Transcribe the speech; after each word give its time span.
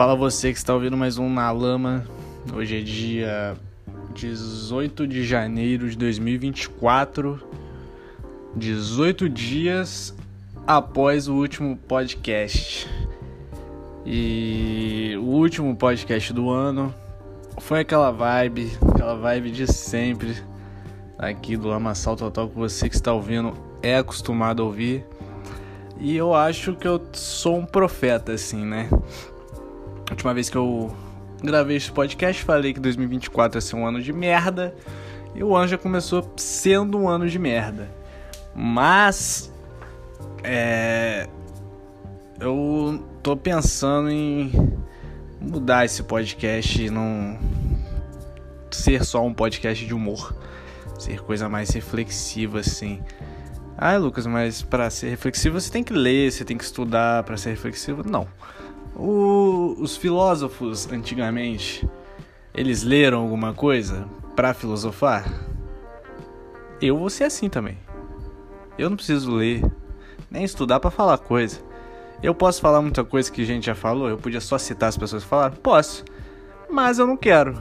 Fala 0.00 0.16
você 0.16 0.50
que 0.50 0.56
está 0.56 0.72
ouvindo 0.72 0.96
mais 0.96 1.18
um 1.18 1.28
Na 1.28 1.50
Lama. 1.52 2.06
Hoje 2.54 2.78
é 2.78 2.80
dia 2.80 3.54
18 4.14 5.06
de 5.06 5.26
janeiro 5.26 5.90
de 5.90 5.98
2024. 5.98 7.38
18 8.56 9.28
dias 9.28 10.16
após 10.66 11.28
o 11.28 11.34
último 11.34 11.76
podcast. 11.76 12.88
E 14.06 15.18
o 15.18 15.26
último 15.26 15.76
podcast 15.76 16.32
do 16.32 16.48
ano 16.48 16.94
foi 17.58 17.80
aquela 17.80 18.10
vibe, 18.10 18.72
aquela 18.94 19.16
vibe 19.16 19.50
de 19.50 19.70
sempre 19.70 20.34
aqui 21.18 21.58
do 21.58 21.68
Lamaçal 21.68 22.16
Total 22.16 22.48
que 22.48 22.56
você 22.56 22.88
que 22.88 22.94
está 22.94 23.12
ouvindo 23.12 23.52
é 23.82 23.98
acostumado 23.98 24.62
a 24.62 24.64
ouvir. 24.64 25.04
E 26.00 26.16
eu 26.16 26.32
acho 26.32 26.74
que 26.74 26.88
eu 26.88 26.98
sou 27.12 27.58
um 27.58 27.66
profeta 27.66 28.32
assim, 28.32 28.64
né? 28.64 28.88
Última 30.20 30.34
vez 30.34 30.50
que 30.50 30.56
eu 30.56 30.94
gravei 31.42 31.78
esse 31.78 31.90
podcast, 31.90 32.44
falei 32.44 32.74
que 32.74 32.80
2024 32.80 33.56
ia 33.56 33.60
ser 33.62 33.74
um 33.74 33.86
ano 33.86 34.02
de 34.02 34.12
merda. 34.12 34.74
E 35.34 35.42
o 35.42 35.56
ano 35.56 35.66
já 35.66 35.78
começou 35.78 36.30
sendo 36.36 36.98
um 36.98 37.08
ano 37.08 37.26
de 37.26 37.38
merda. 37.38 37.90
Mas. 38.54 39.50
É. 40.44 41.26
Eu 42.38 43.02
tô 43.22 43.34
pensando 43.34 44.10
em 44.10 44.52
mudar 45.40 45.86
esse 45.86 46.02
podcast 46.02 46.84
e 46.84 46.90
não 46.90 47.38
ser 48.70 49.02
só 49.06 49.24
um 49.24 49.32
podcast 49.32 49.86
de 49.86 49.94
humor. 49.94 50.36
Ser 50.98 51.22
coisa 51.22 51.48
mais 51.48 51.70
reflexiva, 51.70 52.60
assim. 52.60 53.00
Ah, 53.74 53.96
Lucas, 53.96 54.26
mas 54.26 54.60
para 54.60 54.90
ser 54.90 55.08
reflexivo 55.08 55.58
você 55.58 55.72
tem 55.72 55.82
que 55.82 55.94
ler, 55.94 56.30
você 56.30 56.44
tem 56.44 56.58
que 56.58 56.64
estudar 56.64 57.22
para 57.22 57.38
ser 57.38 57.48
reflexivo. 57.48 58.02
Não. 58.06 58.28
O, 59.02 59.76
os 59.78 59.96
filósofos 59.96 60.86
antigamente, 60.92 61.88
eles 62.52 62.82
leram 62.82 63.22
alguma 63.22 63.54
coisa 63.54 64.06
para 64.36 64.52
filosofar? 64.52 65.24
Eu 66.82 66.98
vou 66.98 67.08
ser 67.08 67.24
assim 67.24 67.48
também. 67.48 67.78
Eu 68.76 68.90
não 68.90 68.98
preciso 68.98 69.32
ler, 69.32 69.64
nem 70.30 70.44
estudar 70.44 70.80
para 70.80 70.90
falar 70.90 71.16
coisa. 71.16 71.60
Eu 72.22 72.34
posso 72.34 72.60
falar 72.60 72.82
muita 72.82 73.02
coisa 73.02 73.32
que 73.32 73.40
a 73.40 73.46
gente 73.46 73.64
já 73.64 73.74
falou, 73.74 74.06
eu 74.06 74.18
podia 74.18 74.38
só 74.38 74.58
citar 74.58 74.90
as 74.90 74.98
pessoas 74.98 75.22
que 75.22 75.30
falaram? 75.30 75.56
Posso, 75.56 76.04
mas 76.68 76.98
eu 76.98 77.06
não 77.06 77.16
quero. 77.16 77.58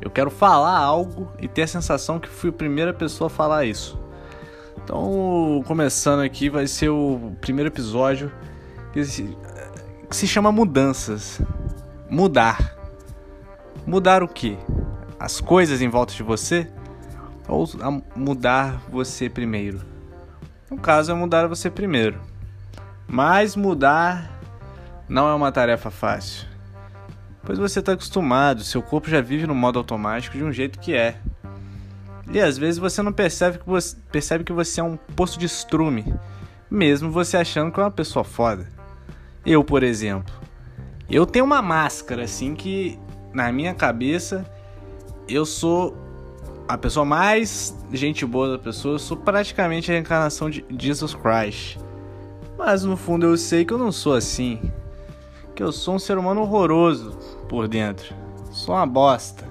Eu 0.00 0.08
quero 0.08 0.30
falar 0.30 0.78
algo 0.78 1.28
e 1.40 1.48
ter 1.48 1.62
a 1.62 1.66
sensação 1.66 2.20
que 2.20 2.28
fui 2.28 2.50
a 2.50 2.52
primeira 2.52 2.94
pessoa 2.94 3.26
a 3.26 3.30
falar 3.30 3.64
isso. 3.64 3.98
Então, 4.84 5.64
começando 5.66 6.20
aqui, 6.20 6.48
vai 6.48 6.68
ser 6.68 6.90
o 6.90 7.32
primeiro 7.40 7.68
episódio 7.70 8.30
que 10.10 10.16
se 10.16 10.26
chama 10.26 10.50
mudanças. 10.50 11.40
Mudar. 12.10 12.74
Mudar 13.86 14.24
o 14.24 14.28
que? 14.28 14.58
As 15.20 15.40
coisas 15.40 15.80
em 15.80 15.88
volta 15.88 16.12
de 16.12 16.24
você? 16.24 16.68
Ou 17.46 17.64
mudar 18.16 18.82
você 18.90 19.30
primeiro? 19.30 19.80
No 20.68 20.76
caso, 20.76 21.12
é 21.12 21.14
mudar 21.14 21.46
você 21.46 21.70
primeiro. 21.70 22.20
Mas 23.06 23.54
mudar 23.54 24.36
não 25.08 25.28
é 25.28 25.34
uma 25.34 25.52
tarefa 25.52 25.92
fácil. 25.92 26.48
Pois 27.44 27.58
você 27.58 27.78
está 27.78 27.92
acostumado, 27.92 28.64
seu 28.64 28.82
corpo 28.82 29.08
já 29.08 29.20
vive 29.20 29.46
no 29.46 29.54
modo 29.54 29.78
automático 29.78 30.36
de 30.36 30.42
um 30.42 30.52
jeito 30.52 30.80
que 30.80 30.92
é. 30.92 31.18
E 32.32 32.40
às 32.40 32.58
vezes 32.58 32.78
você 32.78 33.00
não 33.00 33.12
percebe 33.12 33.58
que 33.58 33.66
você, 33.66 33.96
percebe 34.10 34.42
que 34.42 34.52
você 34.52 34.80
é 34.80 34.84
um 34.84 34.96
poço 34.96 35.38
de 35.38 35.46
estrume, 35.46 36.12
mesmo 36.68 37.10
você 37.10 37.36
achando 37.36 37.72
que 37.72 37.78
é 37.78 37.82
uma 37.84 37.90
pessoa 37.90 38.24
foda. 38.24 38.79
Eu, 39.44 39.64
por 39.64 39.82
exemplo, 39.82 40.32
eu 41.08 41.24
tenho 41.24 41.44
uma 41.44 41.62
máscara 41.62 42.24
assim 42.24 42.54
que 42.54 42.98
na 43.32 43.50
minha 43.50 43.74
cabeça 43.74 44.44
eu 45.28 45.46
sou 45.46 45.96
a 46.68 46.78
pessoa 46.78 47.04
mais 47.04 47.76
gente 47.92 48.24
boa 48.24 48.52
da 48.52 48.58
pessoa, 48.58 48.94
eu 48.94 48.98
sou 48.98 49.16
praticamente 49.16 49.90
a 49.90 49.94
reencarnação 49.94 50.48
de 50.48 50.64
Jesus 50.78 51.14
Christ. 51.14 51.78
Mas 52.56 52.84
no 52.84 52.96
fundo 52.96 53.26
eu 53.26 53.36
sei 53.36 53.64
que 53.64 53.72
eu 53.72 53.78
não 53.78 53.90
sou 53.90 54.14
assim. 54.14 54.60
Que 55.56 55.62
eu 55.62 55.72
sou 55.72 55.94
um 55.94 55.98
ser 55.98 56.16
humano 56.16 56.42
horroroso 56.42 57.18
por 57.48 57.66
dentro. 57.66 58.14
Sou 58.52 58.74
uma 58.74 58.86
bosta. 58.86 59.44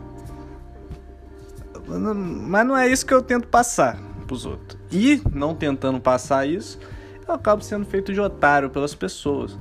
Mas 1.88 2.66
não 2.66 2.78
é 2.78 2.88
isso 2.88 3.06
que 3.06 3.14
eu 3.14 3.22
tento 3.22 3.48
passar 3.48 3.98
pros 4.28 4.46
outros. 4.46 4.80
E 4.92 5.22
não 5.34 5.56
tentando 5.56 6.00
passar 6.00 6.48
isso, 6.48 6.80
eu 7.28 7.34
acabo 7.34 7.64
sendo 7.64 7.86
feito 7.86 8.14
de 8.14 8.22
otário 8.22 8.70
pelas 8.70 8.96
pessoas. 8.96 9.58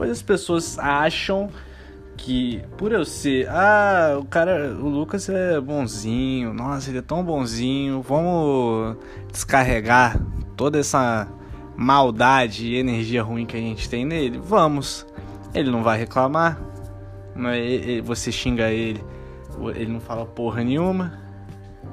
Pois 0.00 0.12
as 0.12 0.22
pessoas 0.22 0.78
acham 0.78 1.50
que 2.16 2.62
por 2.78 2.90
eu 2.90 3.04
ser, 3.04 3.46
ah, 3.50 4.16
o 4.18 4.24
cara, 4.24 4.72
o 4.72 4.88
Lucas 4.88 5.28
é 5.28 5.60
bonzinho, 5.60 6.54
nossa, 6.54 6.88
ele 6.88 7.00
é 7.00 7.02
tão 7.02 7.22
bonzinho, 7.22 8.00
vamos 8.00 8.96
descarregar 9.30 10.18
toda 10.56 10.78
essa 10.78 11.28
maldade 11.76 12.66
e 12.66 12.76
energia 12.76 13.22
ruim 13.22 13.44
que 13.44 13.54
a 13.54 13.60
gente 13.60 13.90
tem 13.90 14.06
nele, 14.06 14.38
vamos. 14.38 15.06
Ele 15.52 15.70
não 15.70 15.82
vai 15.82 15.98
reclamar, 15.98 16.58
é, 17.36 18.00
você 18.00 18.32
xinga 18.32 18.70
ele, 18.70 19.04
ele 19.74 19.92
não 19.92 20.00
fala 20.00 20.24
porra 20.24 20.64
nenhuma. 20.64 21.12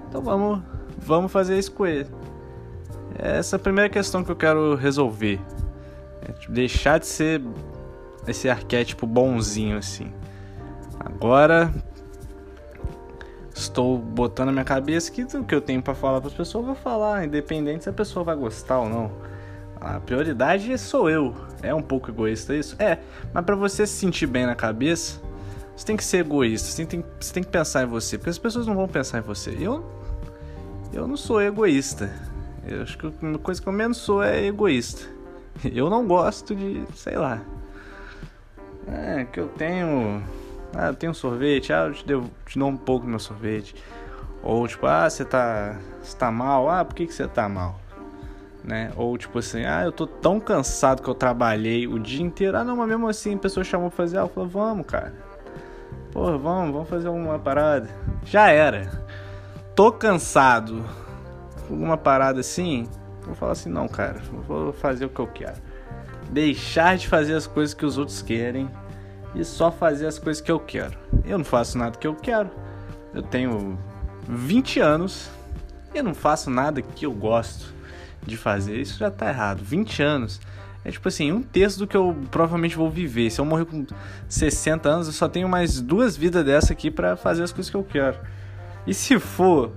Então 0.07 0.21
vamos, 0.21 0.61
vamos 0.97 1.29
fazer 1.29 1.59
isso 1.59 1.73
com 1.73 1.85
ele. 1.85 2.07
Essa 3.19 3.57
é 3.57 3.57
a 3.57 3.59
primeira 3.59 3.89
questão 3.89 4.23
que 4.23 4.31
eu 4.31 4.35
quero 4.37 4.75
resolver. 4.75 5.41
É 6.21 6.33
deixar 6.49 6.99
de 6.99 7.05
ser 7.05 7.41
esse 8.27 8.49
arquétipo 8.49 9.07
bonzinho 9.07 9.77
assim. 9.77 10.11
Agora 10.99 11.73
estou 13.53 13.97
botando 13.97 14.47
na 14.47 14.51
minha 14.51 14.65
cabeça 14.65 15.11
que 15.11 15.23
o 15.23 15.43
que 15.43 15.55
eu 15.55 15.61
tenho 15.61 15.81
para 15.81 15.95
falar 15.95 16.19
para 16.19 16.29
as 16.29 16.33
pessoas 16.33 16.63
eu 16.63 16.73
vou 16.73 16.75
falar, 16.75 17.25
independente 17.25 17.83
se 17.83 17.89
a 17.89 17.93
pessoa 17.93 18.23
vai 18.23 18.35
gostar 18.35 18.79
ou 18.79 18.89
não. 18.89 19.11
A 19.79 19.99
prioridade 19.99 20.77
sou 20.77 21.09
eu. 21.09 21.35
É 21.61 21.73
um 21.73 21.81
pouco 21.81 22.09
egoísta 22.09 22.55
isso? 22.55 22.75
É, 22.79 22.99
mas 23.33 23.45
para 23.45 23.55
você 23.55 23.85
se 23.85 23.93
sentir 23.93 24.27
bem 24.27 24.45
na 24.45 24.55
cabeça, 24.55 25.19
você 25.75 25.85
tem 25.85 25.97
que 25.97 26.03
ser 26.03 26.17
egoísta, 26.17 26.69
você 26.69 26.85
tem, 26.85 27.03
você 27.19 27.33
tem 27.33 27.43
que 27.43 27.49
pensar 27.49 27.83
em 27.83 27.87
você, 27.87 28.17
porque 28.17 28.29
as 28.29 28.37
pessoas 28.37 28.65
não 28.67 28.75
vão 28.75 28.87
pensar 28.87 29.19
em 29.19 29.21
você. 29.21 29.55
Eu 29.59 29.85
eu 30.93 31.07
não 31.07 31.17
sou 31.17 31.41
egoísta. 31.41 32.11
Eu 32.65 32.81
acho 32.81 32.97
que 32.97 33.07
a 33.07 33.37
coisa 33.37 33.61
que 33.61 33.67
eu 33.67 33.73
menos 33.73 33.97
sou 33.97 34.23
é 34.23 34.45
egoísta. 34.45 35.07
Eu 35.63 35.89
não 35.89 36.07
gosto 36.07 36.55
de, 36.55 36.83
sei 36.95 37.17
lá, 37.17 37.41
é, 38.87 39.25
que 39.25 39.39
eu 39.39 39.47
tenho. 39.49 40.23
Ah, 40.73 40.87
eu 40.87 40.95
tenho 40.95 41.13
sorvete, 41.13 41.73
ah, 41.73 41.87
eu 41.87 41.93
te, 41.93 42.05
devo, 42.05 42.29
te 42.45 42.57
dou 42.57 42.69
um 42.69 42.77
pouco 42.77 43.05
do 43.05 43.09
meu 43.09 43.19
sorvete. 43.19 43.75
Ou 44.43 44.67
tipo, 44.67 44.85
ah, 44.85 45.09
você 45.09 45.25
tá, 45.25 45.77
você 46.01 46.15
tá 46.15 46.31
mal, 46.31 46.69
ah, 46.69 46.85
por 46.85 46.95
que, 46.95 47.07
que 47.07 47.13
você 47.13 47.27
tá 47.27 47.49
mal? 47.49 47.79
Né? 48.63 48.91
Ou 48.95 49.17
tipo 49.17 49.39
assim, 49.39 49.65
ah, 49.65 49.83
eu 49.83 49.91
tô 49.91 50.05
tão 50.05 50.39
cansado 50.39 51.01
que 51.01 51.09
eu 51.09 51.15
trabalhei 51.15 51.87
o 51.87 51.99
dia 51.99 52.23
inteiro. 52.23 52.57
Ah, 52.57 52.63
não, 52.63 52.75
mas 52.75 52.87
mesmo 52.87 53.07
assim 53.07 53.35
a 53.35 53.39
pessoa 53.39 53.63
chamou 53.63 53.89
pra 53.89 53.97
fazer 53.97 54.17
algo, 54.17 54.33
falei, 54.33 54.49
vamos, 54.49 54.85
cara. 54.85 55.13
Porra, 56.11 56.37
vamos, 56.37 56.73
vamos 56.73 56.89
fazer 56.89 57.09
uma 57.09 57.39
parada. 57.39 57.89
Já 58.23 58.49
era. 58.49 59.05
Tô 59.75 59.91
cansado. 59.91 60.83
Alguma 61.69 61.97
parada 61.97 62.39
assim, 62.39 62.87
vou 63.25 63.35
falar 63.35 63.51
assim, 63.51 63.69
não, 63.69 63.87
cara, 63.89 64.21
vou 64.47 64.71
fazer 64.71 65.05
o 65.05 65.09
que 65.09 65.19
eu 65.19 65.27
quero 65.27 65.67
deixar 66.31 66.97
de 66.97 67.07
fazer 67.07 67.35
as 67.35 67.47
coisas 67.47 67.73
que 67.73 67.85
os 67.85 67.97
outros 67.97 68.21
querem 68.21 68.69
e 69.35 69.43
só 69.43 69.71
fazer 69.71 70.07
as 70.07 70.19
coisas 70.19 70.41
que 70.41 70.51
eu 70.51 70.59
quero. 70.59 70.97
Eu 71.25 71.37
não 71.37 71.45
faço 71.45 71.77
nada 71.77 71.97
que 71.97 72.07
eu 72.07 72.15
quero. 72.15 72.49
Eu 73.13 73.21
tenho 73.21 73.77
20 74.27 74.79
anos 74.79 75.29
e 75.93 76.01
não 76.01 76.13
faço 76.13 76.49
nada 76.49 76.81
que 76.81 77.05
eu 77.05 77.11
gosto 77.11 77.73
de 78.25 78.37
fazer. 78.37 78.79
Isso 78.79 78.99
já 78.99 79.09
tá 79.09 79.29
errado. 79.29 79.63
20 79.63 80.03
anos. 80.03 80.41
É 80.83 80.91
tipo 80.91 81.07
assim, 81.07 81.31
um 81.31 81.41
terço 81.41 81.79
do 81.79 81.87
que 81.87 81.97
eu 81.97 82.15
provavelmente 82.31 82.75
vou 82.75 82.89
viver. 82.89 83.29
Se 83.29 83.41
eu 83.41 83.45
morrer 83.45 83.65
com 83.65 83.85
60 84.29 84.87
anos, 84.87 85.07
eu 85.07 85.13
só 85.13 85.27
tenho 85.27 85.49
mais 85.49 85.81
duas 85.81 86.15
vidas 86.15 86.45
dessa 86.45 86.73
aqui 86.73 86.89
para 86.89 87.17
fazer 87.17 87.43
as 87.43 87.51
coisas 87.51 87.69
que 87.69 87.75
eu 87.75 87.83
quero. 87.83 88.17
E 88.85 88.93
se 88.93 89.19
for 89.19 89.73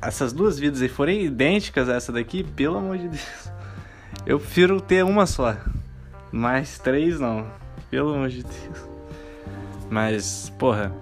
essas 0.00 0.32
duas 0.32 0.58
vidas 0.58 0.82
aí 0.82 0.88
forem 0.88 1.24
idênticas 1.24 1.88
a 1.88 1.94
essa 1.94 2.10
daqui, 2.10 2.42
pelo 2.42 2.78
amor 2.78 2.98
de 2.98 3.08
Deus. 3.08 3.51
Eu 4.24 4.38
prefiro 4.38 4.80
ter 4.80 5.04
uma 5.04 5.26
só. 5.26 5.56
Mais 6.30 6.78
três 6.78 7.18
não. 7.18 7.46
Pelo 7.90 8.14
amor 8.14 8.28
de 8.28 8.42
Deus. 8.42 8.88
Mas, 9.90 10.50
porra. 10.58 10.92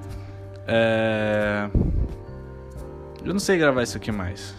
É... 0.67 1.69
Eu 3.25 3.33
não 3.33 3.41
sei 3.41 3.59
gravar 3.59 3.83
isso 3.83 3.97
aqui 3.97 4.11
mais. 4.11 4.55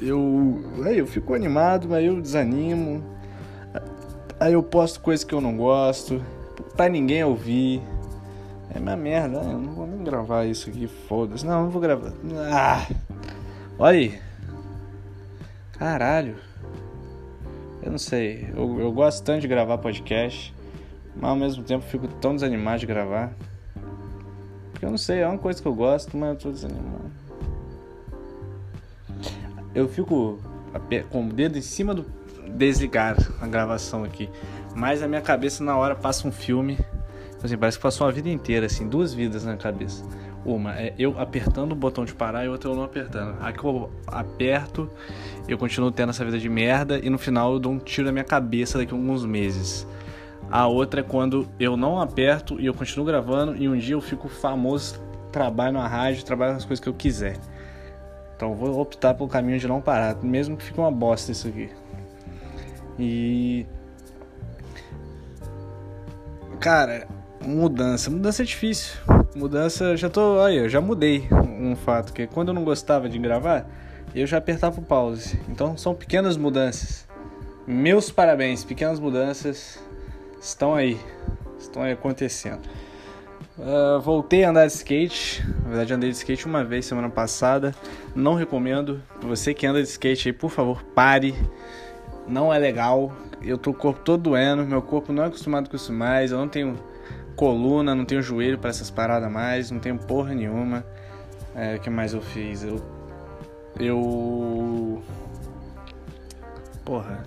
Eu. 0.00 0.62
Aí 0.84 0.98
eu 0.98 1.06
fico 1.06 1.34
animado, 1.34 1.88
mas 1.88 2.04
eu 2.04 2.20
desanimo. 2.20 3.02
Aí 4.38 4.52
eu 4.52 4.62
posto 4.62 5.00
coisas 5.00 5.24
que 5.24 5.34
eu 5.34 5.40
não 5.40 5.56
gosto. 5.56 6.22
Pra 6.76 6.88
ninguém 6.88 7.24
ouvir. 7.24 7.80
É 8.74 8.78
minha 8.78 8.96
merda. 8.96 9.38
Eu 9.38 9.58
não 9.58 9.72
vou 9.72 9.86
nem 9.86 10.02
gravar 10.04 10.44
isso 10.44 10.68
aqui, 10.68 10.86
foda-se. 11.08 11.46
Não, 11.46 11.64
não 11.64 11.70
vou 11.70 11.80
gravar. 11.80 12.12
Ah! 12.50 12.86
Olha 13.78 13.98
aí. 13.98 14.31
Caralho. 15.82 16.36
Eu 17.82 17.90
não 17.90 17.98
sei. 17.98 18.48
Eu, 18.54 18.78
eu 18.78 18.92
gosto 18.92 19.24
tanto 19.24 19.40
de 19.40 19.48
gravar 19.48 19.78
podcast. 19.78 20.54
Mas 21.16 21.28
ao 21.28 21.34
mesmo 21.34 21.64
tempo 21.64 21.84
fico 21.84 22.06
tão 22.06 22.36
desanimado 22.36 22.78
de 22.78 22.86
gravar. 22.86 23.32
Porque 24.70 24.86
eu 24.86 24.90
não 24.92 24.96
sei, 24.96 25.22
é 25.22 25.26
uma 25.26 25.38
coisa 25.38 25.60
que 25.60 25.66
eu 25.66 25.74
gosto, 25.74 26.16
mas 26.16 26.28
eu 26.30 26.36
tô 26.36 26.52
desanimado. 26.52 27.10
Eu 29.74 29.88
fico 29.88 30.38
com 31.10 31.26
o 31.26 31.32
dedo 31.32 31.58
em 31.58 31.62
cima 31.62 31.92
do 31.92 32.06
desligar 32.50 33.16
a 33.40 33.46
gravação 33.48 34.04
aqui. 34.04 34.30
Mas 34.76 35.00
na 35.00 35.08
minha 35.08 35.20
cabeça 35.20 35.64
na 35.64 35.76
hora 35.76 35.96
passa 35.96 36.28
um 36.28 36.32
filme. 36.32 36.78
Assim, 37.42 37.58
parece 37.58 37.76
que 37.76 37.82
passou 37.82 38.06
uma 38.06 38.12
vida 38.12 38.28
inteira, 38.28 38.66
assim, 38.66 38.88
duas 38.88 39.12
vidas 39.12 39.44
na 39.44 39.56
cabeça. 39.56 40.04
Uma 40.44 40.74
é 40.74 40.92
eu 40.98 41.18
apertando 41.20 41.72
o 41.72 41.76
botão 41.76 42.04
de 42.04 42.14
parar 42.14 42.44
e 42.44 42.48
outra 42.48 42.70
eu 42.70 42.74
não 42.74 42.82
apertando. 42.82 43.36
A 43.40 43.52
que 43.52 43.64
eu 43.64 43.90
aperto, 44.06 44.90
eu 45.46 45.56
continuo 45.56 45.90
tendo 45.92 46.10
essa 46.10 46.24
vida 46.24 46.38
de 46.38 46.48
merda 46.48 46.98
e 46.98 47.08
no 47.08 47.18
final 47.18 47.52
eu 47.52 47.58
dou 47.60 47.72
um 47.72 47.78
tiro 47.78 48.06
na 48.06 48.12
minha 48.12 48.24
cabeça 48.24 48.78
daqui 48.78 48.92
a 48.92 48.96
alguns 48.96 49.24
meses. 49.24 49.86
A 50.50 50.66
outra 50.66 51.00
é 51.00 51.02
quando 51.02 51.48
eu 51.58 51.76
não 51.76 52.00
aperto 52.00 52.60
e 52.60 52.66
eu 52.66 52.74
continuo 52.74 53.06
gravando 53.06 53.56
e 53.56 53.68
um 53.68 53.76
dia 53.76 53.94
eu 53.94 54.00
fico 54.00 54.28
famoso, 54.28 55.00
trabalho 55.30 55.74
na 55.74 55.86
rádio, 55.86 56.24
trabalho 56.24 56.54
nas 56.54 56.64
coisas 56.64 56.82
que 56.82 56.88
eu 56.88 56.94
quiser. 56.94 57.38
Então 58.34 58.54
vou 58.54 58.80
optar 58.80 59.14
pelo 59.14 59.28
caminho 59.28 59.58
de 59.58 59.68
não 59.68 59.80
parar, 59.80 60.16
mesmo 60.22 60.56
que 60.56 60.64
fique 60.64 60.80
uma 60.80 60.90
bosta 60.90 61.30
isso 61.30 61.46
aqui. 61.46 61.70
E 62.98 63.64
cara, 66.58 67.06
mudança, 67.40 68.10
mudança 68.10 68.42
é 68.42 68.44
difícil. 68.44 68.96
Mudança, 69.34 69.96
já 69.96 70.10
tô, 70.10 70.36
olha, 70.36 70.60
eu 70.60 70.68
já 70.68 70.80
mudei 70.80 71.26
um 71.32 71.74
fato 71.74 72.12
que 72.12 72.26
quando 72.26 72.48
eu 72.48 72.54
não 72.54 72.64
gostava 72.64 73.08
de 73.08 73.18
gravar, 73.18 73.66
eu 74.14 74.26
já 74.26 74.36
apertava 74.36 74.78
o 74.78 74.82
pause. 74.82 75.40
Então 75.48 75.74
são 75.76 75.94
pequenas 75.94 76.36
mudanças. 76.36 77.08
Meus 77.66 78.10
parabéns, 78.10 78.62
pequenas 78.62 79.00
mudanças 79.00 79.82
estão 80.38 80.74
aí, 80.74 81.00
estão 81.58 81.82
aí 81.82 81.92
acontecendo. 81.92 82.60
Uh, 83.58 84.00
voltei 84.00 84.44
a 84.44 84.50
andar 84.50 84.66
de 84.66 84.72
skate. 84.72 85.42
Na 85.62 85.68
verdade, 85.68 85.94
andei 85.94 86.10
de 86.10 86.16
skate 86.16 86.44
uma 86.44 86.62
vez 86.62 86.84
semana 86.84 87.08
passada. 87.08 87.74
Não 88.14 88.34
recomendo. 88.34 89.02
Você 89.22 89.54
que 89.54 89.66
anda 89.66 89.82
de 89.82 89.88
skate 89.88 90.28
aí, 90.28 90.32
por 90.32 90.50
favor, 90.50 90.82
pare. 90.94 91.34
Não 92.26 92.52
é 92.52 92.58
legal. 92.58 93.12
Eu 93.42 93.56
tô 93.56 93.70
o 93.70 93.74
corpo 93.74 94.00
todo 94.00 94.22
doendo. 94.22 94.64
Meu 94.66 94.82
corpo 94.82 95.12
não 95.12 95.22
é 95.22 95.26
acostumado 95.26 95.70
com 95.70 95.76
isso 95.76 95.92
mais. 95.92 96.32
Eu 96.32 96.38
não 96.38 96.48
tenho 96.48 96.78
coluna, 97.32 97.94
não 97.94 98.04
tenho 98.04 98.22
joelho 98.22 98.58
para 98.58 98.70
essas 98.70 98.90
paradas 98.90 99.30
mais. 99.30 99.70
Não 99.70 99.80
tenho 99.80 99.98
porra 99.98 100.34
nenhuma. 100.34 100.84
É, 101.54 101.76
o 101.76 101.80
que 101.80 101.90
mais 101.90 102.14
eu 102.14 102.22
fiz? 102.22 102.62
Eu. 102.62 102.82
Eu. 103.78 105.02
Porra. 106.84 107.24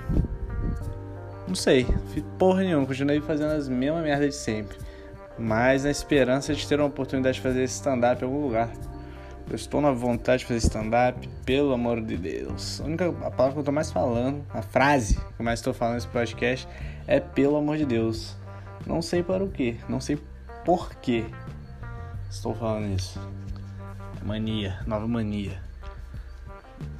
Não 1.47 1.55
sei. 1.55 1.85
Fiz 2.13 2.23
porra 2.37 2.63
nenhuma. 2.63 2.85
Continuei 2.85 3.21
fazendo 3.21 3.51
as 3.51 3.67
mesmas 3.67 4.03
merdas 4.03 4.29
de 4.29 4.35
sempre 4.35 4.85
mas 5.37 5.83
na 5.83 5.91
esperança 5.91 6.53
de 6.53 6.67
ter 6.67 6.79
uma 6.79 6.87
oportunidade 6.87 7.35
de 7.35 7.41
fazer 7.41 7.63
stand-up 7.65 8.21
em 8.21 8.25
algum 8.25 8.41
lugar. 8.41 8.69
Eu 9.49 9.55
estou 9.55 9.79
na 9.79 9.91
vontade 9.91 10.39
de 10.39 10.45
fazer 10.45 10.59
stand-up, 10.59 11.27
pelo 11.45 11.71
amor 11.71 12.01
de 12.01 12.17
Deus. 12.17 12.81
A 12.81 12.85
única 12.85 13.11
palavra 13.11 13.51
que 13.51 13.57
eu 13.57 13.61
estou 13.61 13.73
mais 13.73 13.91
falando, 13.91 14.43
a 14.51 14.61
frase 14.61 15.15
que 15.15 15.39
eu 15.39 15.45
mais 15.45 15.59
estou 15.59 15.73
falando 15.73 15.95
nesse 15.95 16.07
podcast 16.07 16.67
é 17.05 17.19
pelo 17.19 17.55
amor 17.55 17.77
de 17.77 17.85
Deus. 17.85 18.35
Não 18.85 19.01
sei 19.01 19.23
para 19.23 19.43
o 19.43 19.49
que, 19.49 19.79
não 19.89 19.99
sei 19.99 20.19
por 20.63 20.95
que 20.95 21.25
estou 22.29 22.53
falando 22.53 22.95
isso. 22.95 23.19
Mania, 24.23 24.79
nova 24.87 25.07
mania. 25.07 25.61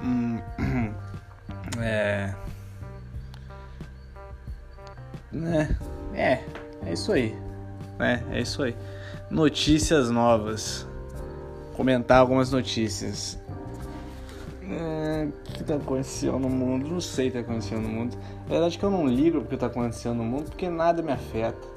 Hum, 0.04 0.40
é. 1.82 2.36
É, 5.34 5.76
é, 6.14 6.44
é 6.86 6.94
isso 6.94 7.12
aí 7.12 7.46
né? 7.98 8.24
É 8.32 8.42
isso 8.42 8.64
aí. 8.64 8.76
Notícias 9.30 10.12
novas. 10.12 10.86
Comentar 11.76 12.20
algumas 12.20 12.52
notícias. 12.52 13.40
É, 14.64 15.28
o 15.28 15.52
que 15.54 15.64
tá 15.64 15.76
acontecendo 15.76 16.40
no 16.40 16.50
mundo? 16.50 16.88
Não 16.88 17.02
sei 17.02 17.28
o 17.28 17.32
que 17.32 17.38
tá 17.38 17.44
acontecendo 17.44 17.82
no 17.82 17.90
mundo. 17.90 18.18
A 18.46 18.50
verdade 18.50 18.78
é 18.78 18.80
que 18.80 18.86
eu 18.86 18.92
não 18.92 19.08
ligo 19.08 19.42
porque 19.42 19.58
tá 19.58 19.66
acontecendo 19.66 20.18
no 20.18 20.24
mundo, 20.24 20.50
porque 20.50 20.70
nada 20.70 21.02
me 21.02 21.12
afeta. 21.12 21.68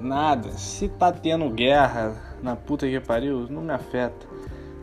Nada. 0.00 0.50
Se 0.52 0.88
tá 0.88 1.12
tendo 1.12 1.48
guerra 1.50 2.14
na 2.42 2.56
puta 2.56 2.86
que 2.86 2.98
pariu, 3.00 3.46
não 3.48 3.62
me 3.62 3.72
afeta. 3.72 4.26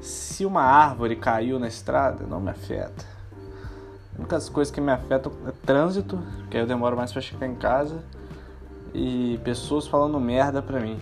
Se 0.01 0.45
uma 0.45 0.62
árvore 0.62 1.15
caiu 1.15 1.59
na 1.59 1.68
estrada, 1.68 2.25
não 2.25 2.39
me 2.39 2.50
afeta. 2.50 3.06
A 4.18 4.21
única 4.21 4.39
coisa 4.51 4.71
que 4.71 4.80
me 4.80 4.92
afetam 4.92 5.31
é 5.45 5.51
trânsito, 5.65 6.18
que 6.50 6.56
aí 6.56 6.63
eu 6.63 6.68
demoro 6.68 6.95
mais 6.95 7.12
para 7.12 7.21
chegar 7.21 7.48
em 7.48 7.56
casa 7.56 8.01
e 8.94 9.38
pessoas 9.44 9.88
falando 9.88 10.18
merda 10.19 10.62
pra 10.62 10.80
mim. 10.80 10.98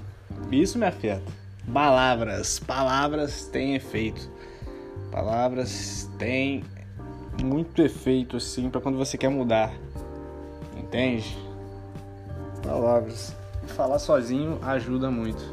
Isso 0.51 0.79
me 0.79 0.87
afeta. 0.87 1.31
Palavras, 1.71 2.59
palavras 2.59 3.45
têm 3.45 3.75
efeito. 3.75 4.27
Palavras 5.11 6.09
têm 6.17 6.63
muito 7.43 7.81
efeito 7.81 8.37
assim 8.37 8.69
para 8.69 8.81
quando 8.81 8.97
você 8.97 9.17
quer 9.17 9.29
mudar. 9.29 9.71
Entende? 10.93 11.35
Palavras. 12.61 13.35
Falar 13.69 13.97
sozinho 13.97 14.59
ajuda 14.61 15.09
muito. 15.09 15.43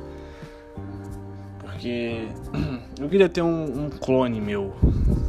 Porque 1.61 2.29
eu 3.01 3.09
queria 3.09 3.27
ter 3.27 3.41
um, 3.41 3.87
um 3.87 3.89
clone 3.89 4.39
meu, 4.39 4.75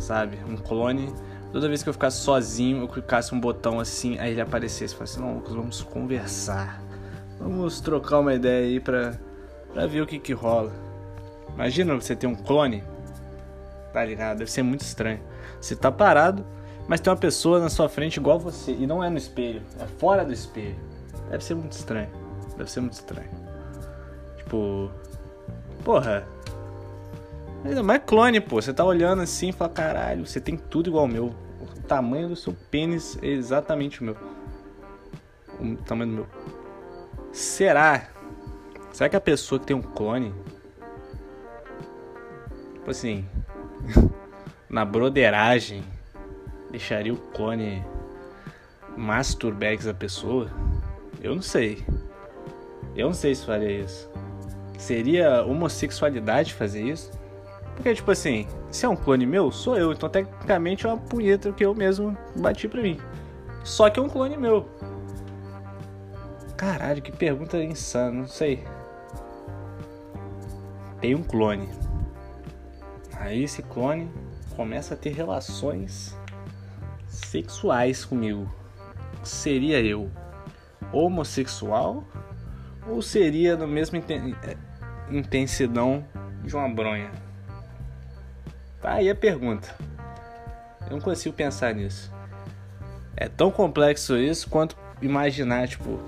sabe? 0.02 0.38
Um 0.46 0.58
clone 0.58 1.14
toda 1.54 1.70
vez 1.70 1.82
que 1.82 1.88
eu 1.88 1.94
ficasse 1.94 2.18
sozinho, 2.18 2.82
eu 2.82 2.90
clicasse 2.90 3.34
um 3.34 3.40
botão 3.40 3.80
assim, 3.80 4.20
aí 4.20 4.32
ele 4.32 4.42
aparecesse 4.42 4.94
falasse, 4.94 5.18
não, 5.18 5.36
Lucas, 5.36 5.54
vamos 5.54 5.82
conversar. 5.82 6.82
Vamos 7.40 7.80
trocar 7.80 8.20
uma 8.20 8.34
ideia 8.34 8.66
aí 8.68 8.82
pra, 8.82 9.18
pra 9.74 9.88
ver 9.88 10.02
o 10.02 10.06
que 10.06 10.20
que 10.20 10.34
rola. 10.34 10.74
Imagina 11.54 11.96
você 11.96 12.18
ter 12.18 12.28
um 12.28 12.36
clone. 12.36 12.84
Tá 13.94 14.04
ligado? 14.04 14.40
Deve 14.40 14.52
ser 14.52 14.62
muito 14.62 14.82
estranho. 14.82 15.22
Você 15.62 15.74
tá 15.74 15.90
parado, 15.90 16.46
mas 16.92 17.00
tem 17.00 17.10
uma 17.10 17.18
pessoa 17.18 17.58
na 17.58 17.70
sua 17.70 17.88
frente 17.88 18.18
igual 18.18 18.38
você. 18.38 18.74
E 18.74 18.86
não 18.86 19.02
é 19.02 19.10
no 19.10 19.18
espelho, 19.18 19.62
é 19.80 19.86
fora 19.86 20.26
do 20.26 20.34
espelho. 20.34 20.76
Deve 21.30 21.42
ser 21.42 21.56
muito 21.56 21.72
estranho. 21.72 22.10
Deve 22.58 22.70
ser 22.70 22.82
muito 22.82 22.96
estranho. 22.96 23.30
Tipo. 24.36 24.92
Porra. 25.86 26.28
Ainda 27.64 27.82
mais 27.82 28.02
clone, 28.06 28.42
pô. 28.42 28.62
Você 28.62 28.74
tá 28.74 28.84
olhando 28.84 29.22
assim 29.22 29.48
e 29.48 29.52
fala, 29.54 29.72
caralho, 29.72 30.28
você 30.28 30.42
tem 30.42 30.58
tudo 30.58 30.90
igual 30.90 31.04
ao 31.04 31.08
meu. 31.08 31.34
O 31.62 31.82
tamanho 31.88 32.28
do 32.28 32.36
seu 32.36 32.54
pênis 32.70 33.18
é 33.24 33.28
exatamente 33.28 34.02
o 34.02 34.04
meu. 34.04 34.18
O 35.62 35.78
tamanho 35.78 36.10
do 36.12 36.16
meu. 36.18 36.28
Será? 37.32 38.10
Será 38.92 39.10
que 39.10 39.16
a 39.16 39.22
pessoa 39.22 39.60
que 39.60 39.68
tem 39.68 39.78
um 39.78 39.82
clone, 39.82 40.36
tipo 42.74 42.92
assim, 42.92 43.26
na 44.70 44.84
broderagem, 44.84 45.86
deixaria 46.72 47.14
o 47.14 47.18
clone 47.18 47.84
masturbex 48.98 49.88
a 49.88 49.94
pessoa? 49.94 50.50
Eu 51.22 51.36
não 51.36 51.42
sei. 51.42 51.86
Eu 52.96 53.08
não 53.08 53.14
sei 53.14 53.36
se 53.36 53.46
faria 53.46 53.82
isso. 53.82 54.10
Seria 54.78 55.44
homossexualidade 55.44 56.54
fazer 56.54 56.82
isso? 56.82 57.12
Porque, 57.76 57.94
tipo 57.94 58.12
assim, 58.12 58.48
se 58.70 58.86
é 58.86 58.90
um 58.90 58.96
clone 58.96 59.26
meu, 59.26 59.52
sou 59.52 59.78
eu. 59.78 59.92
Então, 59.92 60.10
tecnicamente, 60.10 60.86
é 60.86 60.90
uma 60.90 60.98
punheta 60.98 61.52
que 61.52 61.64
eu 61.64 61.74
mesmo 61.74 62.18
bati 62.36 62.68
pra 62.68 62.82
mim. 62.82 63.00
Só 63.64 63.90
que 63.90 64.00
é 64.00 64.04
um 64.04 64.10
clone 64.10 64.38
meu. 64.38 64.68
Caralho, 66.58 67.02
que 67.02 67.12
pergunta 67.12 67.58
insana, 67.64 68.12
não 68.12 68.28
sei. 68.28 68.64
Tem 71.00 71.16
um 71.16 71.24
clone. 71.24 71.70
Aí 73.14 73.44
esse 73.44 73.62
clone 73.62 74.12
começa 74.56 74.94
a 74.94 74.98
ter 74.98 75.12
relações 75.14 76.16
sexuais 77.32 78.04
comigo. 78.04 78.54
Seria 79.24 79.80
eu 79.80 80.12
homossexual 80.92 82.04
ou 82.86 83.02
seria 83.02 83.56
na 83.56 83.66
mesma 83.66 84.00
eh, 84.00 84.58
intensidão 85.10 86.06
de 86.44 86.54
uma 86.54 86.68
bronha? 86.68 87.10
Tá 88.82 88.96
aí 88.96 89.10
a 89.10 89.16
pergunta. 89.16 89.74
Eu 90.88 90.98
não 90.98 91.00
consigo 91.00 91.34
pensar 91.34 91.74
nisso. 91.74 92.12
É 93.16 93.30
tão 93.30 93.50
complexo 93.50 94.18
isso 94.18 94.50
quanto 94.50 94.76
imaginar, 95.02 95.70
tipo, 95.70 96.00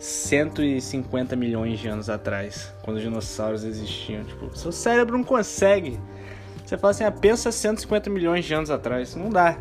150 0.00 1.36
milhões 1.36 1.78
de 1.78 1.86
anos 1.86 2.10
atrás, 2.10 2.72
quando 2.82 2.96
os 2.96 3.02
dinossauros 3.02 3.62
existiam. 3.62 4.24
Tipo, 4.24 4.56
seu 4.56 4.72
cérebro 4.72 5.16
não 5.16 5.24
consegue. 5.24 6.00
Você 6.64 6.76
fala 6.76 6.90
assim, 6.90 7.04
ah, 7.04 7.12
pensa 7.12 7.52
150 7.52 8.10
milhões 8.10 8.44
de 8.44 8.54
anos 8.54 8.70
atrás. 8.70 9.14
Não 9.14 9.28
dá. 9.28 9.56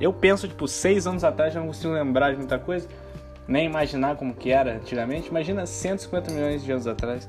Eu 0.00 0.12
penso, 0.12 0.46
tipo, 0.46 0.68
6 0.68 1.06
anos 1.06 1.24
atrás, 1.24 1.54
já 1.54 1.60
não 1.60 1.68
consigo 1.68 1.92
lembrar 1.92 2.30
de 2.32 2.36
muita 2.36 2.58
coisa, 2.58 2.88
nem 3.48 3.66
imaginar 3.66 4.16
como 4.16 4.34
que 4.34 4.50
era 4.50 4.76
antigamente. 4.76 5.28
Imagina 5.28 5.64
150 5.66 6.30
milhões 6.32 6.62
de 6.64 6.72
anos 6.72 6.86
atrás. 6.86 7.28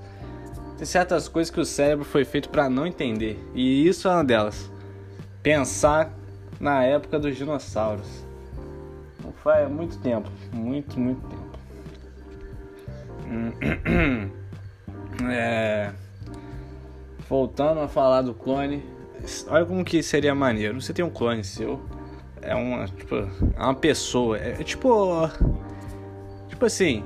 Tem 0.78 0.86
certas 0.86 1.28
coisas 1.28 1.50
que 1.50 1.60
o 1.60 1.66
cérebro 1.66 2.06
foi 2.06 2.24
feito 2.24 2.50
para 2.50 2.70
não 2.70 2.86
entender. 2.86 3.40
E 3.54 3.88
isso 3.88 4.08
é 4.08 4.12
uma 4.12 4.24
delas. 4.24 4.72
Pensar 5.42 6.14
na 6.60 6.84
época 6.84 7.18
dos 7.20 7.36
dinossauros. 7.36 8.26
Não 9.24 9.32
faz 9.32 9.70
muito 9.70 9.98
tempo. 10.00 10.30
Muito, 10.54 11.00
muito 11.00 11.22
tempo. 11.28 11.48
É... 15.24 15.92
Voltando 17.28 17.80
a 17.80 17.88
falar 17.88 18.22
do 18.22 18.34
clone, 18.36 18.84
olha 19.48 19.66
como 19.66 19.84
que 19.84 20.04
seria 20.04 20.36
maneiro. 20.36 20.80
Você 20.80 20.94
tem 20.94 21.04
um 21.04 21.10
clone 21.10 21.44
seu, 21.44 21.82
é 22.42 22.56
uma, 22.56 22.86
tipo, 22.86 23.16
é 23.16 23.64
uma 23.64 23.76
pessoa, 23.76 24.38
é, 24.38 24.52
é 24.60 24.64
tipo, 24.64 25.30
tipo 26.48 26.66
assim, 26.66 27.04